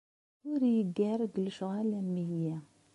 [0.51, 2.55] Ur iyi-ggar deg lecɣal am wiyyi.